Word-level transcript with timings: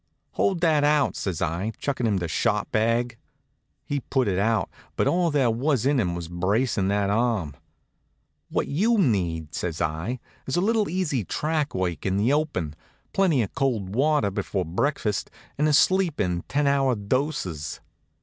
"Hold 0.31 0.61
that 0.61 0.83
out," 0.83 1.15
says 1.15 1.43
I, 1.43 1.73
chuckin' 1.77 2.07
him 2.07 2.17
the 2.17 2.27
shot 2.27 2.71
bag. 2.71 3.17
He 3.85 3.99
put 3.99 4.27
it 4.27 4.39
out; 4.39 4.67
but 4.95 5.05
all 5.05 5.29
there 5.29 5.51
was 5.51 5.85
in 5.85 5.99
him 5.99 6.15
was 6.15 6.27
bracin' 6.27 6.87
that 6.87 7.11
arm. 7.11 7.55
"What 8.49 8.67
you 8.67 8.97
need," 8.97 9.53
says 9.53 9.79
I, 9.79 10.19
"is 10.47 10.55
a 10.55 10.59
little 10.59 10.89
easy 10.89 11.23
track 11.23 11.75
work 11.75 12.03
in 12.03 12.17
the 12.17 12.33
open, 12.33 12.75
plenty 13.13 13.43
of 13.43 13.53
cold 13.53 13.93
water 13.93 14.31
before 14.31 14.65
breakfast, 14.65 15.29
and 15.55 15.75
sleep 15.75 16.19
in 16.19 16.45
ten 16.47 16.65
hour 16.65 16.95
doses." 16.95 17.79